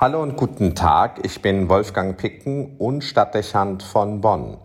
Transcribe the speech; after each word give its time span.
Hallo 0.00 0.22
und 0.22 0.38
guten 0.38 0.74
Tag, 0.74 1.26
ich 1.26 1.42
bin 1.42 1.68
Wolfgang 1.68 2.16
Picken 2.16 2.76
und 2.78 3.04
Stadtdechant 3.04 3.82
von 3.82 4.22
Bonn. 4.22 4.56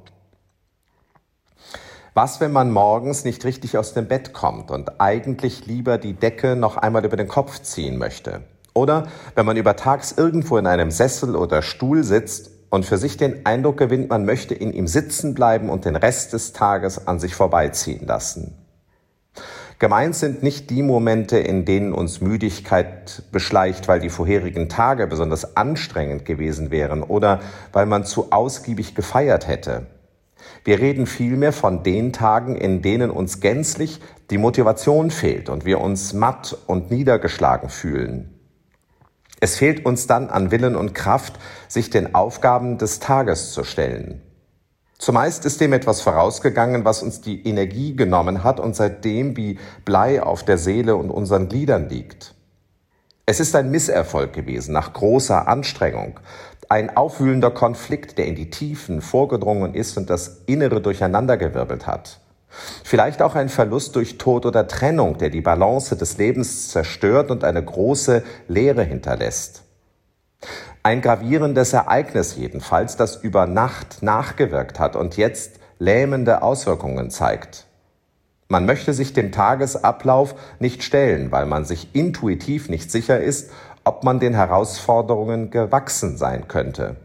Was, 2.14 2.40
wenn 2.40 2.54
man 2.54 2.72
morgens 2.72 3.26
nicht 3.26 3.44
richtig 3.44 3.78
aus 3.78 3.94
dem 3.94 4.08
Bett 4.08 4.32
kommt 4.32 4.72
und 4.72 5.02
eigentlich 5.02 5.66
lieber 5.66 5.98
die 5.98 6.14
Decke 6.14 6.56
noch 6.56 6.78
einmal 6.78 7.04
über 7.04 7.18
den 7.18 7.28
Kopf 7.28 7.60
ziehen 7.60 7.98
möchte? 7.98 8.44
Oder 8.74 9.08
wenn 9.36 9.46
man 9.46 9.58
übertags 9.58 10.14
irgendwo 10.14 10.58
in 10.58 10.68
einem 10.68 10.90
Sessel 10.90 11.36
oder 11.36 11.62
Stuhl 11.62 12.06
sitzt 12.06 12.52
und 12.70 12.86
für 12.86 12.98
sich 12.98 13.18
den 13.18 13.46
Eindruck 13.46 13.76
gewinnt, 13.76 14.10
man 14.10 14.24
möchte 14.24 14.56
in 14.56 14.72
ihm 14.72 14.88
sitzen 14.88 15.34
bleiben 15.34 15.68
und 15.70 15.84
den 15.84 15.98
Rest 15.98 16.32
des 16.32 16.54
Tages 16.54 17.10
an 17.10 17.20
sich 17.20 17.36
vorbeiziehen 17.36 18.08
lassen? 18.08 18.65
Gemeint 19.78 20.16
sind 20.16 20.42
nicht 20.42 20.70
die 20.70 20.84
Momente, 20.84 21.38
in 21.38 21.66
denen 21.66 21.92
uns 21.92 22.22
Müdigkeit 22.22 23.24
beschleicht, 23.32 23.88
weil 23.90 24.00
die 24.00 24.10
vorherigen 24.10 24.70
Tage 24.70 25.06
besonders 25.06 25.58
anstrengend 25.58 26.24
gewesen 26.24 26.72
wären 26.72 27.04
oder 27.04 27.42
weil 27.74 27.86
man 27.86 28.06
zu 28.06 28.32
ausgiebig 28.32 28.96
gefeiert 28.96 29.48
hätte. 29.48 29.88
Wir 30.64 30.80
reden 30.80 31.08
vielmehr 31.08 31.52
von 31.52 31.84
den 31.84 32.14
Tagen, 32.14 32.56
in 32.56 32.82
denen 32.82 33.12
uns 33.12 33.42
gänzlich 33.42 34.00
die 34.30 34.38
Motivation 34.38 35.12
fehlt 35.12 35.50
und 35.50 35.66
wir 35.66 35.82
uns 35.82 36.14
matt 36.14 36.58
und 36.68 36.90
niedergeschlagen 36.90 37.70
fühlen. 37.70 38.32
Es 39.42 39.58
fehlt 39.58 39.86
uns 39.86 40.08
dann 40.08 40.30
an 40.30 40.52
Willen 40.52 40.76
und 40.76 40.96
Kraft, 40.96 41.34
sich 41.68 41.90
den 41.90 42.16
Aufgaben 42.16 42.78
des 42.78 43.00
Tages 43.00 43.52
zu 43.52 43.64
stellen. 43.64 44.22
Zumeist 44.98 45.46
ist 45.46 45.60
dem 45.60 45.74
etwas 45.74 46.02
vorausgegangen, 46.02 46.86
was 46.86 47.04
uns 47.04 47.20
die 47.20 47.46
Energie 47.48 47.96
genommen 47.96 48.44
hat 48.44 48.60
und 48.60 48.76
seitdem 48.76 49.36
wie 49.36 49.60
Blei 49.84 50.24
auf 50.24 50.44
der 50.44 50.58
Seele 50.58 50.96
und 50.96 51.10
unseren 51.10 51.50
Gliedern 51.50 51.90
liegt. 51.90 52.34
Es 53.26 53.40
ist 53.40 53.56
ein 53.56 53.72
Misserfolg 53.72 54.34
gewesen 54.34 54.72
nach 54.72 54.94
großer 54.94 55.48
Anstrengung, 55.48 56.20
ein 56.70 56.96
aufwühlender 56.96 57.52
Konflikt, 57.52 58.18
der 58.18 58.28
in 58.28 58.36
die 58.36 58.50
Tiefen 58.50 59.02
vorgedrungen 59.02 59.74
ist 59.74 59.98
und 59.98 60.10
das 60.10 60.44
Innere 60.46 60.82
durcheinandergewirbelt 60.82 61.88
hat. 61.88 62.20
Vielleicht 62.84 63.22
auch 63.22 63.36
ein 63.36 63.50
Verlust 63.50 63.96
durch 63.96 64.18
Tod 64.18 64.46
oder 64.46 64.68
Trennung, 64.68 65.18
der 65.18 65.30
die 65.30 65.42
Balance 65.42 65.98
des 65.98 66.18
Lebens 66.18 66.70
zerstört 66.70 67.32
und 67.32 67.44
eine 67.44 67.64
große 67.64 68.24
Leere 68.48 68.84
hinterlässt. 68.84 69.64
Ein 70.86 71.02
gravierendes 71.02 71.74
Ereignis 71.74 72.36
jedenfalls, 72.36 72.96
das 72.96 73.16
über 73.16 73.48
Nacht 73.48 74.04
nachgewirkt 74.04 74.78
hat 74.80 74.96
und 74.96 75.18
jetzt 75.18 75.60
lähmende 75.80 76.44
Auswirkungen 76.44 77.10
zeigt. 77.10 77.66
Man 78.50 78.68
möchte 78.68 78.94
sich 78.94 79.12
dem 79.12 79.32
Tagesablauf 79.32 80.36
nicht 80.60 80.84
stellen, 80.84 81.32
weil 81.32 81.48
man 81.48 81.66
sich 81.66 81.96
intuitiv 81.96 82.70
nicht 82.70 82.92
sicher 82.92 83.20
ist, 83.20 83.50
ob 83.84 84.04
man 84.04 84.20
den 84.20 84.36
Herausforderungen 84.36 85.50
gewachsen 85.50 86.18
sein 86.18 86.48
könnte. 86.48 86.98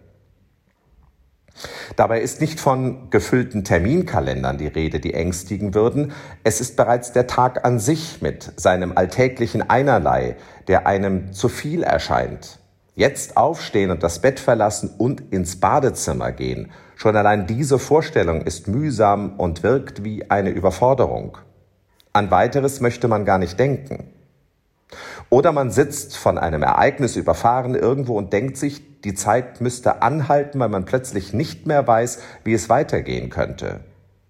Dabei 1.96 2.20
ist 2.20 2.42
nicht 2.42 2.60
von 2.60 3.08
gefüllten 3.08 3.64
Terminkalendern 3.64 4.58
die 4.58 4.66
Rede, 4.66 5.00
die 5.00 5.14
ängstigen 5.14 5.72
würden. 5.72 6.12
Es 6.44 6.60
ist 6.60 6.76
bereits 6.76 7.12
der 7.12 7.26
Tag 7.26 7.64
an 7.64 7.78
sich 7.78 8.20
mit 8.20 8.60
seinem 8.60 8.92
alltäglichen 8.94 9.70
Einerlei, 9.70 10.36
der 10.68 10.86
einem 10.86 11.32
zu 11.32 11.48
viel 11.48 11.82
erscheint. 11.82 12.59
Jetzt 12.94 13.36
aufstehen 13.36 13.90
und 13.90 14.02
das 14.02 14.20
Bett 14.20 14.40
verlassen 14.40 14.90
und 14.98 15.32
ins 15.32 15.60
Badezimmer 15.60 16.32
gehen. 16.32 16.70
Schon 16.96 17.16
allein 17.16 17.46
diese 17.46 17.78
Vorstellung 17.78 18.42
ist 18.42 18.68
mühsam 18.68 19.38
und 19.38 19.62
wirkt 19.62 20.04
wie 20.04 20.30
eine 20.30 20.50
Überforderung. 20.50 21.38
An 22.12 22.30
weiteres 22.30 22.80
möchte 22.80 23.08
man 23.08 23.24
gar 23.24 23.38
nicht 23.38 23.58
denken. 23.58 24.12
Oder 25.28 25.52
man 25.52 25.70
sitzt 25.70 26.16
von 26.16 26.38
einem 26.38 26.62
Ereignis 26.62 27.16
überfahren 27.16 27.74
irgendwo 27.74 28.18
und 28.18 28.32
denkt 28.32 28.56
sich, 28.56 29.00
die 29.02 29.14
Zeit 29.14 29.60
müsste 29.60 30.02
anhalten, 30.02 30.58
weil 30.58 30.68
man 30.68 30.84
plötzlich 30.84 31.32
nicht 31.32 31.66
mehr 31.66 31.86
weiß, 31.86 32.20
wie 32.44 32.52
es 32.52 32.68
weitergehen 32.68 33.30
könnte. 33.30 33.80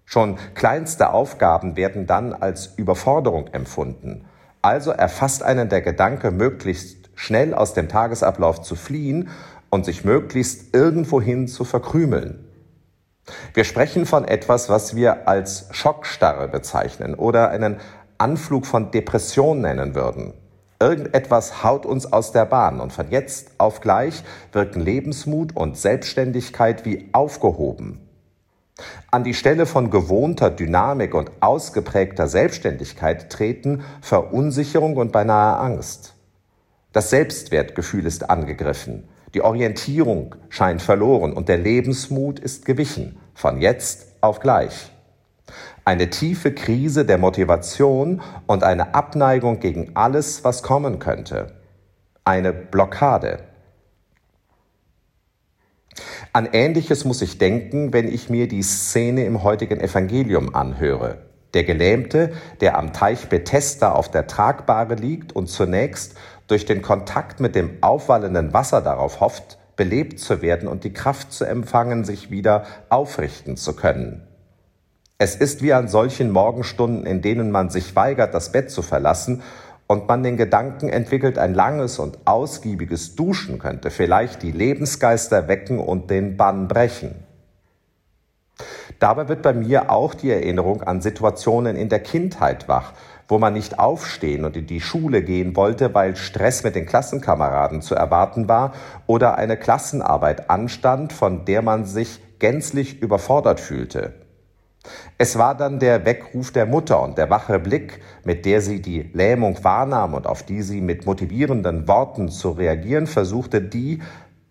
Schon 0.05 0.37
kleinste 0.53 1.11
Aufgaben 1.11 1.75
werden 1.75 2.05
dann 2.05 2.33
als 2.33 2.73
Überforderung 2.77 3.47
empfunden. 3.47 4.25
Also 4.61 4.91
erfasst 4.91 5.41
einen 5.41 5.69
der 5.69 5.81
Gedanke, 5.81 6.31
möglichst 6.31 7.00
schnell 7.21 7.53
aus 7.53 7.75
dem 7.75 7.87
Tagesablauf 7.87 8.61
zu 8.61 8.75
fliehen 8.75 9.29
und 9.69 9.85
sich 9.85 10.03
möglichst 10.03 10.73
irgendwohin 10.75 11.47
zu 11.47 11.63
verkrümeln. 11.65 12.47
Wir 13.53 13.63
sprechen 13.63 14.07
von 14.07 14.25
etwas, 14.25 14.69
was 14.69 14.95
wir 14.95 15.27
als 15.27 15.67
Schockstarre 15.69 16.47
bezeichnen 16.47 17.13
oder 17.13 17.51
einen 17.51 17.79
Anflug 18.17 18.65
von 18.65 18.89
Depression 18.89 19.61
nennen 19.61 19.93
würden. 19.93 20.33
Irgendetwas 20.79 21.63
haut 21.63 21.85
uns 21.85 22.11
aus 22.11 22.31
der 22.31 22.45
Bahn 22.45 22.79
und 22.79 22.91
von 22.91 23.11
jetzt 23.11 23.51
auf 23.59 23.81
gleich 23.81 24.23
wirken 24.51 24.81
Lebensmut 24.81 25.55
und 25.55 25.77
Selbstständigkeit 25.77 26.85
wie 26.85 27.09
aufgehoben. 27.11 27.99
An 29.11 29.23
die 29.23 29.35
Stelle 29.35 29.67
von 29.67 29.91
gewohnter 29.91 30.49
Dynamik 30.49 31.13
und 31.13 31.31
ausgeprägter 31.39 32.27
Selbstständigkeit 32.27 33.31
treten 33.31 33.83
Verunsicherung 34.01 34.97
und 34.97 35.11
beinahe 35.11 35.57
Angst. 35.59 36.10
Das 36.93 37.09
Selbstwertgefühl 37.09 38.05
ist 38.05 38.29
angegriffen, 38.29 39.07
die 39.33 39.41
Orientierung 39.41 40.35
scheint 40.49 40.81
verloren 40.81 41.31
und 41.31 41.47
der 41.47 41.57
Lebensmut 41.57 42.39
ist 42.39 42.65
gewichen, 42.65 43.17
von 43.33 43.61
jetzt 43.61 44.07
auf 44.19 44.41
gleich. 44.41 44.91
Eine 45.85 46.09
tiefe 46.09 46.53
Krise 46.53 47.05
der 47.05 47.17
Motivation 47.17 48.21
und 48.45 48.63
eine 48.63 48.93
Abneigung 48.93 49.59
gegen 49.59 49.95
alles, 49.95 50.43
was 50.43 50.63
kommen 50.63 50.99
könnte. 50.99 51.55
Eine 52.25 52.51
Blockade. 52.51 53.39
An 56.33 56.47
Ähnliches 56.51 57.05
muss 57.05 57.21
ich 57.21 57.37
denken, 57.37 57.93
wenn 57.93 58.07
ich 58.07 58.29
mir 58.29 58.47
die 58.47 58.63
Szene 58.63 59.25
im 59.25 59.43
heutigen 59.43 59.79
Evangelium 59.79 60.53
anhöre. 60.53 61.17
Der 61.53 61.63
Gelähmte, 61.65 62.31
der 62.61 62.77
am 62.77 62.93
Teich 62.93 63.27
Bethesda 63.27 63.91
auf 63.91 64.09
der 64.09 64.27
Tragbare 64.27 64.95
liegt 64.95 65.33
und 65.33 65.47
zunächst 65.47 66.15
durch 66.51 66.65
den 66.65 66.81
Kontakt 66.81 67.39
mit 67.39 67.55
dem 67.55 67.77
aufwallenden 67.81 68.53
Wasser 68.53 68.81
darauf 68.81 69.21
hofft, 69.21 69.57
belebt 69.77 70.19
zu 70.19 70.41
werden 70.41 70.67
und 70.67 70.83
die 70.83 70.93
Kraft 70.93 71.31
zu 71.31 71.45
empfangen, 71.45 72.03
sich 72.03 72.29
wieder 72.29 72.65
aufrichten 72.89 73.55
zu 73.55 73.73
können. 73.73 74.27
Es 75.17 75.35
ist 75.35 75.61
wie 75.61 75.71
an 75.71 75.87
solchen 75.87 76.29
Morgenstunden, 76.29 77.05
in 77.05 77.21
denen 77.21 77.51
man 77.51 77.69
sich 77.69 77.95
weigert, 77.95 78.33
das 78.33 78.51
Bett 78.51 78.69
zu 78.69 78.81
verlassen 78.81 79.41
und 79.87 80.07
man 80.07 80.23
den 80.23 80.35
Gedanken 80.35 80.89
entwickelt, 80.89 81.37
ein 81.37 81.53
langes 81.53 81.99
und 81.99 82.19
ausgiebiges 82.25 83.15
Duschen 83.15 83.57
könnte 83.57 83.89
vielleicht 83.89 84.43
die 84.43 84.51
Lebensgeister 84.51 85.47
wecken 85.47 85.79
und 85.79 86.09
den 86.09 86.37
Bann 86.37 86.67
brechen. 86.67 87.20
Dabei 89.01 89.27
wird 89.29 89.41
bei 89.41 89.53
mir 89.53 89.89
auch 89.89 90.13
die 90.13 90.29
Erinnerung 90.29 90.83
an 90.83 91.01
Situationen 91.01 91.75
in 91.75 91.89
der 91.89 92.01
Kindheit 92.01 92.67
wach, 92.67 92.93
wo 93.27 93.39
man 93.39 93.53
nicht 93.53 93.79
aufstehen 93.79 94.45
und 94.45 94.55
in 94.55 94.67
die 94.67 94.79
Schule 94.79 95.23
gehen 95.23 95.55
wollte, 95.55 95.95
weil 95.95 96.15
Stress 96.15 96.63
mit 96.63 96.75
den 96.75 96.85
Klassenkameraden 96.85 97.81
zu 97.81 97.95
erwarten 97.95 98.47
war 98.47 98.73
oder 99.07 99.39
eine 99.39 99.57
Klassenarbeit 99.57 100.51
anstand, 100.51 101.13
von 101.13 101.45
der 101.45 101.63
man 101.63 101.85
sich 101.85 102.19
gänzlich 102.37 103.01
überfordert 103.01 103.59
fühlte. 103.59 104.13
Es 105.17 105.35
war 105.35 105.57
dann 105.57 105.79
der 105.79 106.05
Weckruf 106.05 106.51
der 106.51 106.67
Mutter 106.67 107.01
und 107.01 107.17
der 107.17 107.31
wache 107.31 107.57
Blick, 107.57 108.01
mit 108.23 108.45
der 108.45 108.61
sie 108.61 108.83
die 108.83 109.09
Lähmung 109.13 109.63
wahrnahm 109.63 110.13
und 110.13 110.27
auf 110.27 110.43
die 110.43 110.61
sie 110.61 110.79
mit 110.79 111.07
motivierenden 111.07 111.87
Worten 111.87 112.29
zu 112.29 112.51
reagieren 112.51 113.07
versuchte, 113.07 113.63
die, 113.63 114.03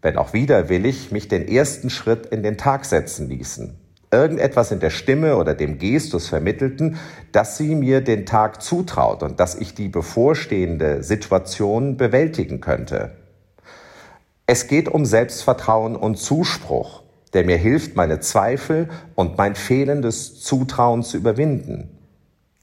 wenn 0.03 0.17
auch 0.17 0.33
widerwillig, 0.33 1.13
mich 1.13 1.29
den 1.29 1.47
ersten 1.47 1.89
Schritt 1.89 2.27
in 2.27 2.43
den 2.43 2.59
Tag 2.59 2.85
setzen 2.85 3.29
ließen 3.29 3.79
irgendetwas 4.11 4.73
in 4.73 4.81
der 4.81 4.91
Stimme 4.91 5.37
oder 5.37 5.55
dem 5.55 5.79
Gestus 5.79 6.29
vermittelten, 6.29 6.99
dass 7.33 7.57
sie 7.57 7.75
mir 7.75 8.01
den 8.01 8.27
Tag 8.27 8.63
zutraut 8.63 9.23
und 9.23 9.39
dass 9.39 9.55
ich 9.55 9.75
die 9.75 9.89
bevorstehende 9.89 11.03
Situation 11.03 11.97
bewältigen 11.97 12.61
könnte. 12.61 13.13
Es 14.47 14.67
geht 14.67 14.89
um 14.89 15.05
Selbstvertrauen 15.05 15.95
und 15.95 16.17
Zuspruch, 16.17 17.05
der 17.35 17.45
mir 17.45 17.57
hilft, 17.57 17.95
meine 17.95 18.19
Zweifel 18.19 18.89
und 19.15 19.39
mein 19.39 19.55
fehlendes 19.55 20.41
Zutrauen 20.41 21.05
zu 21.05 21.17
überwinden. 21.17 21.97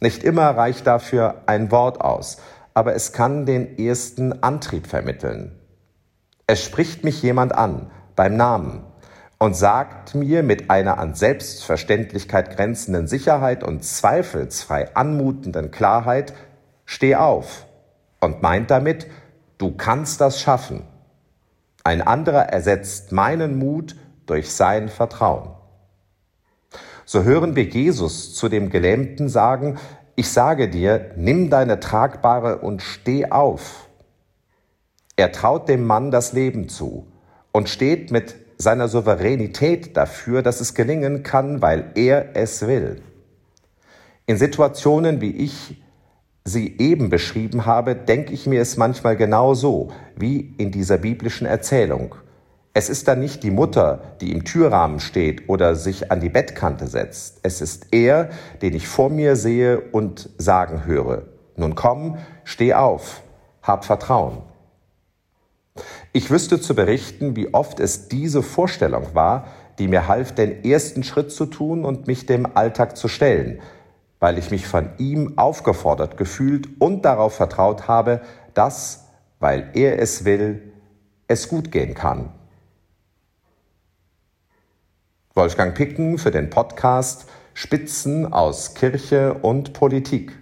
Nicht 0.01 0.23
immer 0.23 0.49
reicht 0.49 0.85
dafür 0.85 1.43
ein 1.45 1.71
Wort 1.71 2.01
aus, 2.01 2.37
aber 2.73 2.93
es 2.93 3.13
kann 3.13 3.45
den 3.45 3.79
ersten 3.79 4.43
Antrieb 4.43 4.85
vermitteln. 4.87 5.57
Es 6.45 6.63
spricht 6.63 7.03
mich 7.03 7.23
jemand 7.23 7.55
an, 7.55 7.89
beim 8.15 8.35
Namen, 8.35 8.83
und 9.39 9.55
sagt 9.55 10.15
mir 10.15 10.41
mit 10.41 10.69
einer 10.69 10.97
an 10.97 11.13
Selbstverständlichkeit 11.13 12.55
grenzenden 12.55 13.07
Sicherheit 13.07 13.63
und 13.63 13.83
zweifelsfrei 13.83 14.95
anmutenden 14.95 15.71
Klarheit, 15.71 16.33
steh 16.85 17.15
auf 17.15 17.65
und 18.19 18.41
meint 18.41 18.71
damit, 18.71 19.07
du 19.57 19.75
kannst 19.75 20.21
das 20.21 20.41
schaffen. 20.41 20.83
Ein 21.83 22.01
anderer 22.01 22.49
ersetzt 22.49 23.11
meinen 23.11 23.59
Mut 23.59 23.95
durch 24.25 24.51
sein 24.51 24.89
Vertrauen. 24.89 25.51
So 27.05 27.23
hören 27.23 27.55
wir 27.55 27.63
Jesus 27.63 28.35
zu 28.35 28.49
dem 28.49 28.69
Gelähmten 28.69 29.29
sagen, 29.29 29.77
ich 30.15 30.29
sage 30.29 30.67
dir, 30.67 31.11
nimm 31.15 31.49
deine 31.49 31.79
Tragbare 31.79 32.57
und 32.57 32.81
steh 32.81 33.29
auf. 33.29 33.87
Er 35.15 35.31
traut 35.31 35.69
dem 35.69 35.85
Mann 35.85 36.11
das 36.11 36.33
Leben 36.33 36.69
zu 36.69 37.07
und 37.51 37.69
steht 37.69 38.11
mit 38.11 38.35
seiner 38.57 38.87
Souveränität 38.87 39.95
dafür, 39.95 40.41
dass 40.41 40.61
es 40.61 40.73
gelingen 40.73 41.23
kann, 41.23 41.61
weil 41.61 41.91
er 41.95 42.35
es 42.35 42.65
will. 42.65 43.01
In 44.25 44.37
Situationen, 44.37 45.21
wie 45.21 45.31
ich 45.31 45.81
sie 46.43 46.77
eben 46.77 47.09
beschrieben 47.09 47.65
habe, 47.65 47.95
denke 47.95 48.33
ich 48.33 48.47
mir 48.47 48.61
es 48.61 48.77
manchmal 48.77 49.15
genau 49.15 49.53
so 49.53 49.89
wie 50.15 50.55
in 50.57 50.71
dieser 50.71 50.97
biblischen 50.97 51.45
Erzählung. 51.45 52.15
Es 52.73 52.89
ist 52.89 53.07
dann 53.07 53.19
nicht 53.19 53.43
die 53.43 53.51
Mutter, 53.51 54.01
die 54.21 54.31
im 54.31 54.43
Türrahmen 54.43 54.99
steht 54.99 55.49
oder 55.49 55.75
sich 55.75 56.11
an 56.11 56.19
die 56.19 56.29
Bettkante 56.29 56.87
setzt. 56.87 57.39
Es 57.43 57.59
ist 57.59 57.87
er, 57.91 58.29
den 58.61 58.75
ich 58.75 58.87
vor 58.87 59.09
mir 59.09 59.35
sehe 59.35 59.79
und 59.79 60.29
sagen 60.37 60.85
höre. 60.85 61.23
Nun 61.55 61.73
komm, 61.73 62.17
steh 62.43 62.73
auf, 62.75 63.23
hab 63.63 63.83
Vertrauen. 63.83 64.43
Ich 66.13 66.29
wüsste 66.31 66.59
zu 66.59 66.75
berichten, 66.75 67.35
wie 67.35 67.53
oft 67.53 67.79
es 67.79 68.07
diese 68.07 68.43
Vorstellung 68.43 69.13
war, 69.13 69.47
die 69.79 69.87
mir 69.87 70.07
half, 70.07 70.33
den 70.33 70.63
ersten 70.63 71.03
Schritt 71.03 71.31
zu 71.31 71.45
tun 71.45 71.85
und 71.85 72.07
mich 72.07 72.25
dem 72.25 72.47
Alltag 72.55 72.97
zu 72.97 73.07
stellen, 73.07 73.59
weil 74.19 74.37
ich 74.37 74.51
mich 74.51 74.67
von 74.67 74.89
ihm 74.97 75.37
aufgefordert 75.37 76.17
gefühlt 76.17 76.81
und 76.81 77.05
darauf 77.05 77.35
vertraut 77.35 77.87
habe, 77.87 78.21
dass, 78.53 79.05
weil 79.39 79.69
er 79.73 79.99
es 79.99 80.25
will, 80.25 80.73
es 81.27 81.47
gut 81.47 81.71
gehen 81.71 81.93
kann. 81.93 82.33
Wolfgang 85.35 85.75
Picken 85.75 86.17
für 86.17 86.31
den 86.31 86.49
Podcast 86.49 87.27
Spitzen 87.53 88.31
aus 88.33 88.75
Kirche 88.75 89.33
und 89.35 89.73
Politik. 89.73 90.37